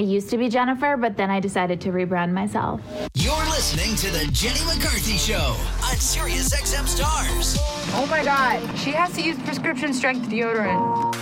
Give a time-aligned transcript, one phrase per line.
[0.00, 2.80] I used to be Jennifer, but then I decided to rebrand myself.
[3.12, 7.58] You're listening to the Jenny McCarthy Show on Sirius XM Stars.
[7.92, 11.14] Oh my God, she has to use prescription strength deodorant.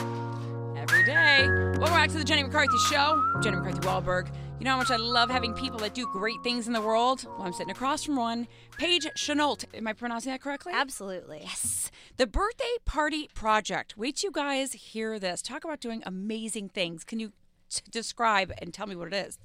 [0.77, 1.49] every day.
[1.80, 3.21] Welcome back to the Jenny McCarthy Show.
[3.43, 4.29] Jenny McCarthy Wahlberg.
[4.61, 7.26] You know how much I love having people that do great things in the world?
[7.26, 8.46] Well, I'm sitting across from one.
[8.79, 9.64] Paige Chenault.
[9.74, 10.72] Am I pronouncing that correctly?
[10.72, 11.40] Absolutely.
[11.42, 11.90] Yes.
[12.16, 13.96] The Birthday Party Project.
[13.96, 15.42] Wait till you guys hear this.
[15.42, 17.02] Talk about doing amazing things.
[17.02, 17.32] Can you
[17.69, 19.39] t- describe and tell me what it is?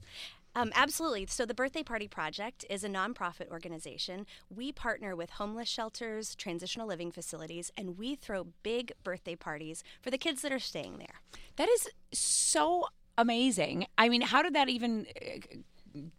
[0.56, 1.26] Um, absolutely.
[1.28, 4.28] So, the Birthday Party Project is a nonprofit organization.
[4.56, 10.12] We partner with homeless shelters, transitional living facilities, and we throw big birthday parties for
[10.12, 11.22] the kids that are staying there.
[11.56, 13.88] That is so amazing.
[13.98, 15.58] I mean, how did that even uh,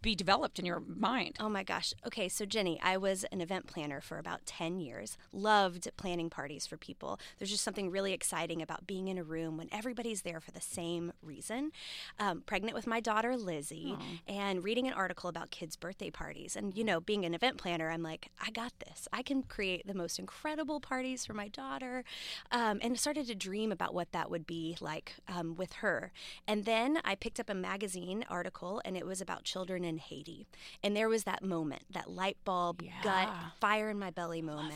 [0.01, 1.37] be developed in your mind?
[1.39, 1.93] Oh my gosh.
[2.05, 5.17] Okay, so Jenny, I was an event planner for about 10 years.
[5.31, 7.19] Loved planning parties for people.
[7.37, 10.61] There's just something really exciting about being in a room when everybody's there for the
[10.61, 11.71] same reason.
[12.19, 16.55] Um, pregnant with my daughter Lizzie and reading an article about kids' birthday parties.
[16.55, 19.07] And, you know, being an event planner, I'm like, I got this.
[19.11, 22.03] I can create the most incredible parties for my daughter.
[22.51, 26.11] Um, and started to dream about what that would be like um, with her.
[26.47, 30.45] And then I picked up a magazine article and it was about children in Haiti.
[30.83, 34.73] And there was that moment, that light bulb, gut, fire in my belly moment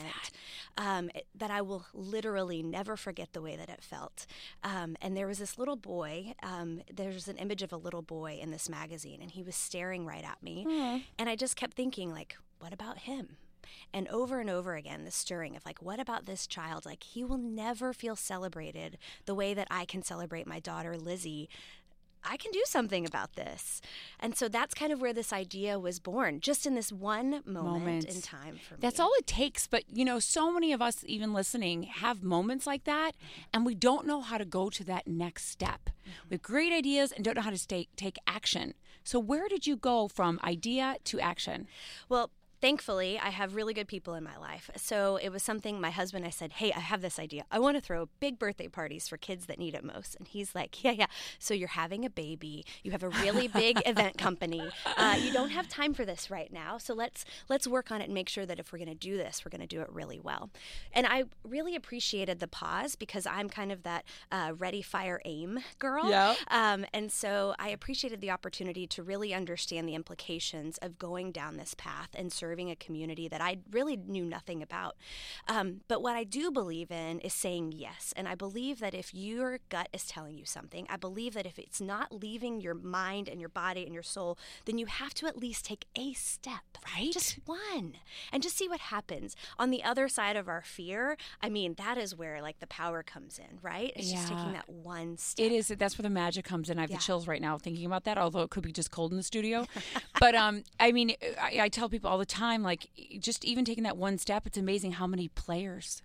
[0.77, 4.25] um, it- that I will literally never forget the way that it felt.
[4.63, 8.39] Um, and there was this little boy, um, there's an image of a little boy
[8.41, 10.65] in this magazine, and he was staring right at me.
[11.19, 13.37] And I just kept thinking, like, what about him?
[13.93, 16.85] And over and over again, the stirring of like, what about this child?
[16.85, 21.49] Like, he will never feel celebrated the way that I can celebrate my daughter, Lizzie.
[22.23, 23.81] I can do something about this.
[24.19, 27.65] And so that's kind of where this idea was born, just in this one moment,
[27.65, 28.05] Moment.
[28.05, 28.79] in time for me.
[28.81, 29.67] That's all it takes.
[29.67, 33.41] But, you know, so many of us, even listening, have moments like that, mm-hmm.
[33.53, 35.89] and we don't know how to go to that next step.
[35.89, 36.11] Mm-hmm.
[36.29, 38.73] We have great ideas and don't know how to stay, take action.
[39.03, 41.67] So, where did you go from idea to action?
[42.09, 44.69] Well, thankfully, I have really good people in my life.
[44.75, 47.43] So it was something my husband, I said, Hey, I have this idea.
[47.51, 50.15] I want to throw big birthday parties for kids that need it most.
[50.17, 51.07] And he's like, Yeah, yeah.
[51.39, 52.65] So you're having a baby.
[52.83, 54.69] You have a really big event company.
[54.97, 56.77] Uh, you don't have time for this right now.
[56.77, 59.17] So let's let's work on it and make sure that if we're going to do
[59.17, 60.49] this, we're going to do it really well.
[60.93, 65.59] And I really appreciated the pause because I'm kind of that uh, ready, fire, aim
[65.79, 66.09] girl.
[66.09, 66.35] Yeah.
[66.49, 71.57] Um, and so I appreciated the opportunity to really understand the implications of going down
[71.57, 74.95] this path and serving a community that I really knew nothing about.
[75.47, 78.13] Um, but what I do believe in is saying yes.
[78.15, 81.59] And I believe that if your gut is telling you something, I believe that if
[81.59, 85.27] it's not leaving your mind and your body and your soul, then you have to
[85.27, 86.61] at least take a step.
[86.95, 87.11] Right.
[87.11, 87.93] Just one.
[88.31, 89.35] And just see what happens.
[89.57, 93.03] On the other side of our fear, I mean, that is where like the power
[93.03, 93.91] comes in, right?
[93.95, 95.45] It's just taking that one step.
[95.45, 95.67] It is.
[95.67, 96.77] That's where the magic comes in.
[96.77, 96.97] I have Yeah.
[96.97, 98.17] the chills right now thinking about that.
[98.17, 99.65] Although it could be just cold in the studio,
[100.19, 102.89] but um, I mean, I, I tell people all the time, like,
[103.19, 106.01] just even taking that one step, it's amazing how many players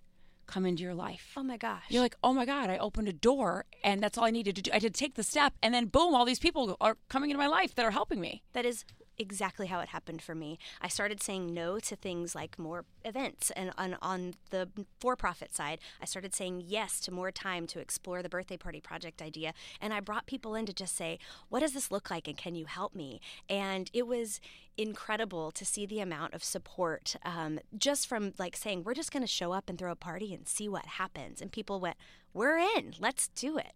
[0.47, 1.33] come into your life.
[1.35, 1.83] Oh my gosh.
[1.89, 4.61] You're like, oh my god, I opened a door, and that's all I needed to
[4.61, 4.71] do.
[4.71, 7.39] I had to take the step, and then boom, all these people are coming into
[7.39, 8.43] my life that are helping me.
[8.53, 8.85] That is
[9.17, 10.57] exactly how it happened for me.
[10.81, 15.55] I started saying no to things like more events, and on, on the for profit
[15.55, 19.53] side, I started saying yes to more time to explore the birthday party project idea.
[19.81, 22.55] And I brought people in to just say, What does this look like, and can
[22.55, 23.21] you help me?
[23.49, 24.39] And it was
[24.77, 29.23] incredible to see the amount of support um, just from like saying, We're just going
[29.23, 31.41] to show up and throw a party and see what happens.
[31.41, 31.95] And people went,
[32.33, 33.73] We're in, let's do it.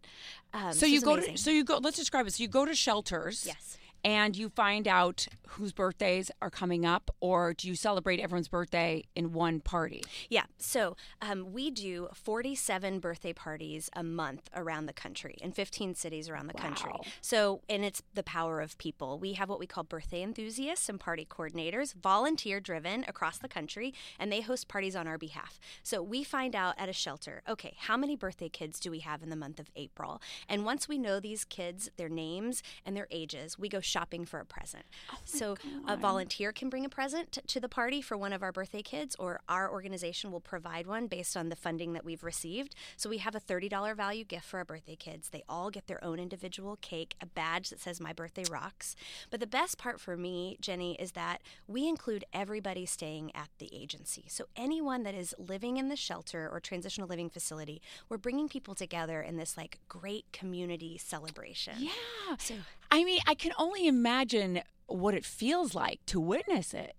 [0.54, 1.36] Um, So you go amazing.
[1.36, 1.78] to, so you go.
[1.78, 2.34] Let's describe it.
[2.34, 3.44] So you go to shelters.
[3.46, 3.78] Yes.
[4.04, 9.04] And you find out whose birthdays are coming up, or do you celebrate everyone's birthday
[9.16, 10.04] in one party?
[10.30, 15.96] Yeah, so um, we do 47 birthday parties a month around the country in 15
[15.96, 16.92] cities around the country.
[17.22, 19.20] So, and it's the power of people.
[19.20, 23.94] We have what we call birthday enthusiasts and party coordinators, volunteer driven across the country,
[24.20, 25.60] and they host parties on our behalf.
[25.84, 29.24] So, we find out at a shelter, okay, how many birthday kids do we have
[29.24, 30.22] in the month of April?
[30.48, 34.40] And once we know these kids, their names and their ages, we go shopping for
[34.40, 34.86] a present.
[35.12, 35.56] Oh so,
[35.88, 38.82] a volunteer can bring a present t- to the party for one of our birthday
[38.82, 42.76] kids, or our organization will provide one based on the funding that we've received.
[42.96, 45.30] So, we have a $30 value gift for our birthday kids.
[45.30, 48.96] They all get their own individual cake, a badge that says My Birthday Rocks.
[49.30, 53.70] But the best part for me, Jenny, is that we include everybody staying at the
[53.74, 54.26] agency.
[54.28, 58.76] So, anyone that is living in the shelter or transitional living facility, we're bringing people
[58.76, 61.74] together in this like great community celebration.
[61.78, 62.36] Yeah.
[62.38, 62.56] So,
[62.92, 66.96] I mean, I can only imagine what it feels like to witness it,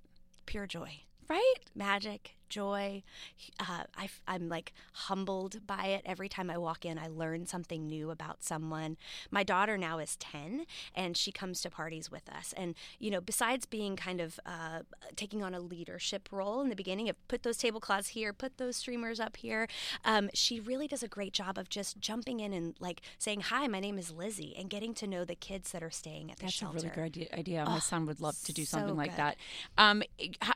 [0.46, 1.02] pure joy.
[1.28, 1.54] right?
[1.74, 3.02] magic, joy.
[3.58, 6.98] Uh, I, am like humbled by it every time I walk in.
[6.98, 8.96] I learn something new about someone.
[9.30, 12.52] My daughter now is 10 and she comes to parties with us.
[12.56, 14.80] And, you know, besides being kind of uh,
[15.16, 18.76] taking on a leadership role in the beginning of put those tablecloths here, put those
[18.76, 19.68] streamers up here,
[20.04, 23.66] um, she really does a great job of just jumping in and like saying, Hi,
[23.68, 26.42] my name is Lizzie, and getting to know the kids that are staying at the
[26.46, 26.78] That's shelter.
[26.78, 27.64] a really great idea-.
[27.64, 29.36] My Oh, son would love to do so something like that.
[29.78, 30.02] Um,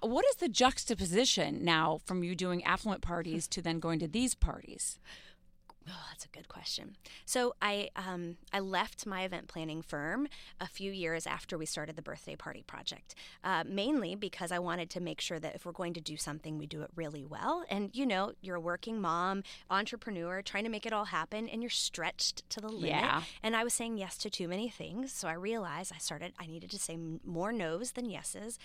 [0.02, 4.34] what is the juxtaposition now from you doing affluent parties to then going to these
[4.34, 4.98] parties?
[5.86, 6.96] Oh, that's a good question.
[7.26, 10.28] So I um, I left my event planning firm
[10.58, 14.88] a few years after we started the birthday party project, uh, mainly because I wanted
[14.90, 17.64] to make sure that if we're going to do something, we do it really well.
[17.68, 21.62] And you know, you're a working mom, entrepreneur, trying to make it all happen, and
[21.62, 22.88] you're stretched to the limit.
[22.88, 23.22] Yeah.
[23.42, 26.32] And I was saying yes to too many things, so I realized I started.
[26.38, 28.58] I needed to say more no's than yeses.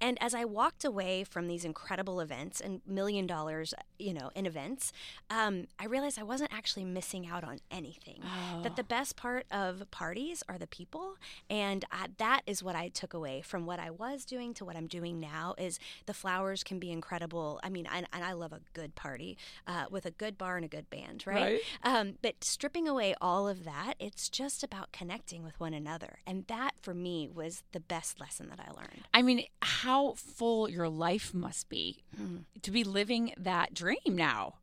[0.00, 4.46] And as I walked away from these incredible events and million dollars, you know, in
[4.46, 4.90] events,
[5.28, 8.22] um, I realized I wasn't actually missing out on anything.
[8.62, 11.16] That the best part of parties are the people,
[11.50, 14.76] and I, that is what I took away from what I was doing to what
[14.76, 15.54] I'm doing now.
[15.58, 17.60] Is the flowers can be incredible.
[17.62, 19.36] I mean, and, and I love a good party
[19.66, 21.60] uh, with a good bar and a good band, right?
[21.82, 26.46] Um, but stripping away all of that, it's just about connecting with one another, and
[26.48, 29.08] that for me was the best lesson that I learned.
[29.14, 32.38] I mean, how full your life must be Hmm.
[32.62, 34.54] to be living that dream now,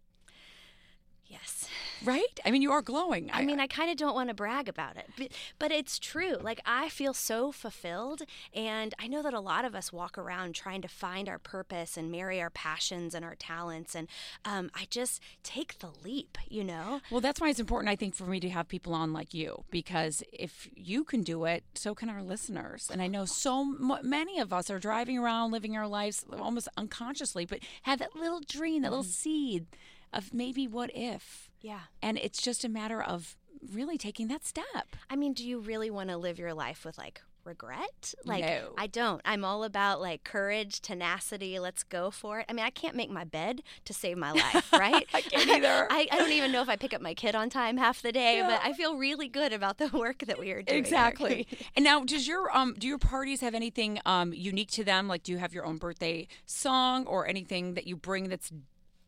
[1.29, 1.69] Yes.
[2.03, 2.39] right?
[2.43, 3.29] I mean, you are glowing.
[3.31, 5.27] I mean, I kind of don't want to brag about it, but,
[5.59, 6.37] but it's true.
[6.41, 8.23] Like, I feel so fulfilled.
[8.53, 11.97] And I know that a lot of us walk around trying to find our purpose
[11.97, 13.93] and marry our passions and our talents.
[13.93, 14.07] And
[14.43, 17.01] um, I just take the leap, you know?
[17.11, 19.65] Well, that's why it's important, I think, for me to have people on like you,
[19.69, 22.89] because if you can do it, so can our listeners.
[22.91, 26.69] And I know so m- many of us are driving around, living our lives almost
[26.75, 29.67] unconsciously, but have that little dream, that little seed
[30.13, 31.50] of maybe what if.
[31.61, 31.81] Yeah.
[32.01, 33.35] And it's just a matter of
[33.73, 34.95] really taking that step.
[35.09, 38.13] I mean, do you really want to live your life with like regret?
[38.25, 38.69] Like, No.
[38.77, 39.21] I don't.
[39.25, 41.59] I'm all about like courage, tenacity.
[41.59, 42.45] Let's go for it.
[42.47, 45.06] I mean, I can't make my bed to save my life, right?
[45.13, 45.88] I can't either.
[45.91, 48.12] I, I don't even know if I pick up my kid on time half the
[48.12, 50.79] day, but I feel really good about the work that we are doing.
[50.79, 51.47] Exactly.
[51.75, 55.07] and now, does your um do your parties have anything um unique to them?
[55.07, 58.51] Like, do you have your own birthday song or anything that you bring that's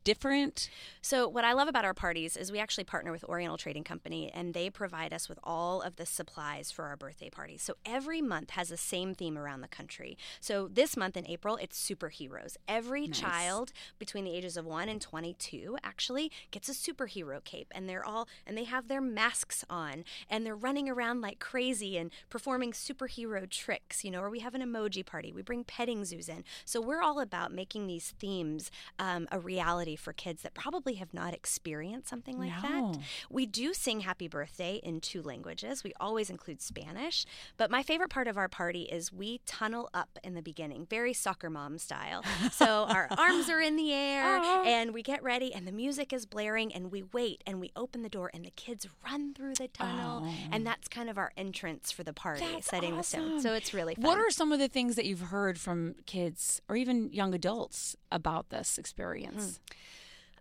[0.03, 0.69] different?
[1.01, 4.31] So, what I love about our parties is we actually partner with Oriental Trading Company
[4.33, 7.61] and they provide us with all of the supplies for our birthday parties.
[7.61, 10.17] So, every month has the same theme around the country.
[10.39, 12.57] So, this month in April, it's superheroes.
[12.67, 17.87] Every child between the ages of 1 and 22 actually gets a superhero cape and
[17.87, 22.11] they're all and they have their masks on and they're running around like crazy and
[22.29, 25.31] performing superhero tricks, you know, or we have an emoji party.
[25.31, 26.43] We bring petting zoos in.
[26.65, 31.13] So, we're all about making these themes um, a reality for kids that probably have
[31.13, 32.91] not experienced something like No.
[32.93, 33.01] that.
[33.29, 35.83] We do sing happy birthday in two languages.
[35.83, 37.25] We always include Spanish.
[37.57, 41.13] But my favorite part of our party is we tunnel up in the beginning, very
[41.13, 42.23] soccer mom style.
[42.51, 46.25] So our arms are in the air and we get ready and the music is
[46.25, 49.67] blaring and we wait and we open the door and the kids run through the
[49.67, 50.27] tunnel.
[50.51, 53.21] And that's kind of our entrance for the party, That's setting the stone.
[53.35, 53.39] awesome.
[53.41, 54.03] So it's really fun.
[54.05, 57.95] What are some of the things that you've heard from kids or even young adults
[58.11, 59.59] about this experience?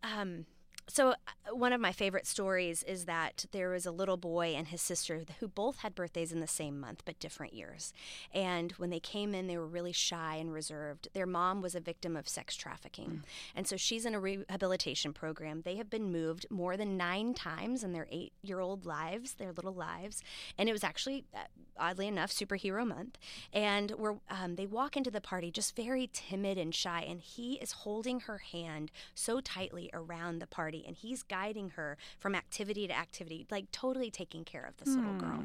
[0.02, 0.46] Um,
[0.88, 1.14] so uh,
[1.54, 5.22] one of my favorite stories is that there was a little boy and his sister
[5.38, 7.92] who both had birthdays in the same month but different years.
[8.34, 11.06] And when they came in, they were really shy and reserved.
[11.12, 13.22] Their mom was a victim of sex trafficking,
[13.54, 15.62] and so she's in a rehabilitation program.
[15.62, 20.24] They have been moved more than nine times in their eight-year-old lives, their little lives,
[20.58, 21.44] and it was actually, uh,
[21.80, 23.18] oddly enough, Superhero Month.
[23.52, 27.54] And we're, um, they walk into the party just very timid and shy, and he
[27.54, 32.86] is holding her hand so tightly around the party, and he's guiding her from activity
[32.86, 35.44] to activity, like totally taking care of this little girl.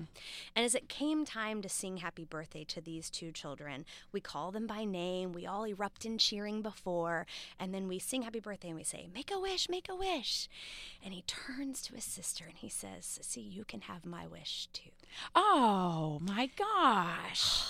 [0.55, 4.51] And as it came time to sing happy birthday to these two children, we call
[4.51, 7.25] them by name, we all erupt in cheering before,
[7.59, 10.49] and then we sing happy birthday and we say, Make a wish, make a wish.
[11.03, 14.67] And he turns to his sister and he says, See, you can have my wish
[14.73, 14.89] too.
[15.33, 17.63] Oh my gosh.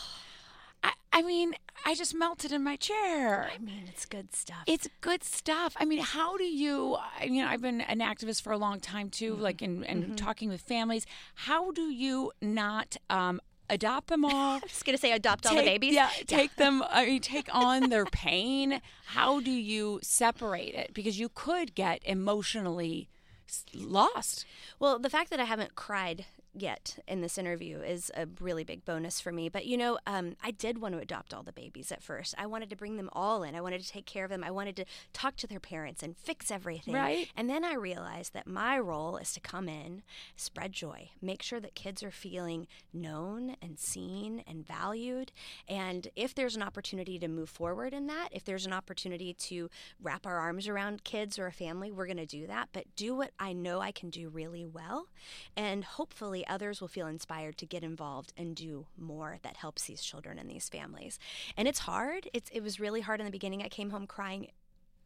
[0.84, 1.54] I, I mean,
[1.86, 3.50] I just melted in my chair.
[3.54, 4.64] I mean, it's good stuff.
[4.68, 5.76] It's good stuff.
[5.80, 6.98] I mean, how do you?
[7.20, 9.42] I- You know, I've been an activist for a long time too, Mm-hmm.
[9.42, 11.06] like in and talking with families.
[11.36, 14.56] How do you not um, adopt them all?
[14.62, 15.94] I'm just gonna say adopt all the babies.
[15.94, 16.84] Yeah, take them.
[16.90, 18.82] I mean, take on their pain.
[19.08, 20.94] How do you separate it?
[20.94, 23.10] Because you could get emotionally
[23.74, 24.46] lost.
[24.80, 28.86] Well, the fact that I haven't cried yet in this interview is a really big
[28.86, 29.50] bonus for me.
[29.50, 32.34] But you know, um, I did want to adopt all the babies at first.
[32.38, 33.56] I wanted to bring them all in.
[33.56, 34.44] I wanted to take care of them.
[34.44, 36.94] I wanted to talk to their parents and fix everything.
[36.94, 37.30] Right.
[37.36, 40.04] And then I realized that my role is to come in,
[40.36, 45.32] spread joy, make sure that kids are feeling known and seen and valued.
[45.68, 49.70] And if there's an opportunity to move forward in that, if there's an opportunity to
[50.02, 52.70] wrap our arms around kids or a family, we're going to do that.
[52.72, 55.08] But do what I know I can do really well.
[55.56, 60.02] And hopefully others will feel inspired to get involved and do more that helps these
[60.02, 61.20] children and these families.
[61.58, 62.30] And it's hard.
[62.34, 63.62] It's, it was really hard in the beginning.
[63.64, 64.48] I came home crying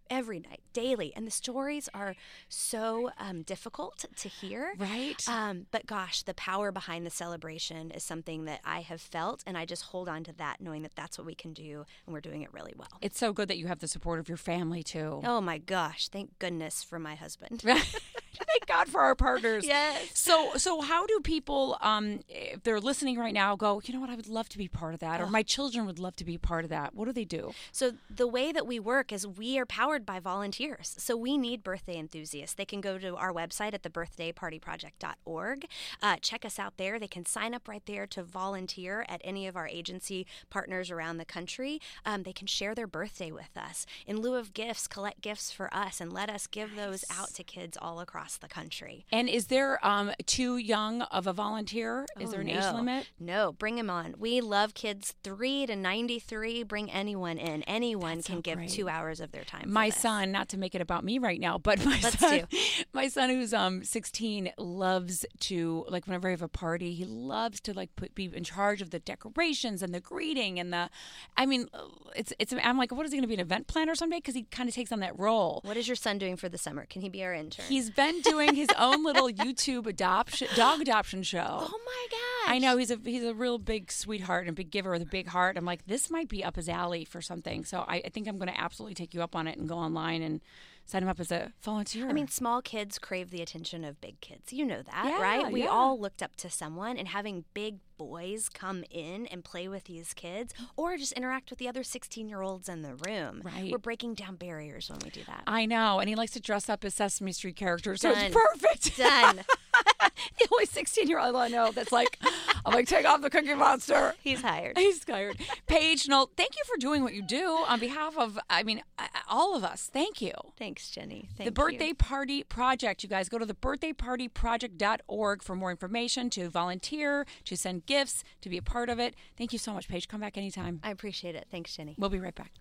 [0.09, 1.13] every night, daily.
[1.15, 2.15] And the stories are
[2.47, 4.73] so um, difficult to hear.
[4.77, 5.23] Right.
[5.27, 9.43] Um, but gosh, the power behind the celebration is something that I have felt.
[9.45, 11.85] And I just hold on to that, knowing that that's what we can do.
[12.05, 12.89] And we're doing it really well.
[13.01, 15.21] It's so good that you have the support of your family too.
[15.23, 16.07] Oh my gosh.
[16.07, 17.63] Thank goodness for my husband.
[18.37, 19.65] Thank God for our partners.
[19.65, 20.11] Yes.
[20.13, 23.81] So, so how do people, um, if they're listening right now, go?
[23.83, 24.09] You know what?
[24.09, 26.37] I would love to be part of that, or my children would love to be
[26.37, 26.93] part of that.
[26.93, 27.51] What do they do?
[27.71, 30.95] So the way that we work is we are powered by volunteers.
[30.97, 32.55] So we need birthday enthusiasts.
[32.55, 35.65] They can go to our website at thebirthdaypartyproject.org.
[36.01, 36.99] Uh, check us out there.
[36.99, 41.17] They can sign up right there to volunteer at any of our agency partners around
[41.17, 41.81] the country.
[42.05, 43.85] Um, they can share their birthday with us.
[44.05, 47.43] In lieu of gifts, collect gifts for us and let us give those out to
[47.43, 49.05] kids all across the country.
[49.11, 52.05] And is there um, too young of a volunteer?
[52.19, 52.53] Is Oh, there an no.
[52.57, 53.07] age limit?
[53.19, 54.15] No, bring them on.
[54.17, 56.63] We love kids 3 to 93.
[56.63, 57.63] Bring anyone in.
[57.63, 58.69] Anyone That's can give great.
[58.69, 59.71] 2 hours of their time.
[59.71, 62.57] My son, not to make it about me right now, but my Let's son, do.
[62.93, 67.59] my son who's um 16 loves to like whenever I have a party, he loves
[67.61, 70.89] to like put be in charge of the decorations and the greeting and the,
[71.37, 71.67] I mean,
[72.15, 74.17] it's it's I'm like, what is he going to be an event planner someday?
[74.17, 75.61] Because he kind of takes on that role.
[75.63, 76.85] What is your son doing for the summer?
[76.85, 77.65] Can he be our intern?
[77.67, 81.45] He's been doing his own little YouTube adoption dog adoption show.
[81.45, 82.55] oh my gosh.
[82.55, 85.27] I know he's a he's a real big sweetheart and big giver with a big
[85.27, 85.57] heart.
[85.57, 87.63] I'm like, this might be up his alley for something.
[87.65, 89.77] So I, I think I'm going to absolutely take you up on it and go
[89.77, 90.41] online and
[90.89, 92.09] sign him up as a volunteer.
[92.09, 94.51] I mean, small kids crave the attention of big kids.
[94.51, 95.51] You know that, Yeah, right?
[95.51, 95.69] We yeah.
[95.69, 100.13] all looked up to someone, and having big boys come in and play with these
[100.13, 103.41] kids or just interact with the other 16 year olds in the room.
[103.43, 103.71] Right.
[103.71, 105.43] We're breaking down barriers when we do that.
[105.45, 108.25] I know, and he likes to dress up as Sesame Street characters, so Done.
[108.25, 108.97] it's perfect.
[108.97, 109.41] Done.
[110.39, 112.17] the only 16 year old I know that's like,
[112.65, 114.13] I'm like, take off the Cookie Monster.
[114.21, 114.77] He's hired.
[114.77, 115.37] He's hired.
[115.67, 119.09] Paige, Chenault, thank you for doing what you do on behalf of, I mean, I-
[119.13, 119.89] I- all of us.
[119.91, 120.33] Thank you.
[120.57, 121.29] Thanks, Jenny.
[121.37, 121.95] the Birthday you.
[121.95, 123.03] Party Project.
[123.03, 128.49] You guys go to the birthdaypartyproject.org for more information, to volunteer, to send gifts, to
[128.49, 129.15] be a part of it.
[129.37, 130.07] Thank you so much, Paige.
[130.07, 130.79] Come back anytime.
[130.83, 131.47] I appreciate it.
[131.51, 131.95] Thanks, Jenny.
[131.97, 132.51] We'll be right back.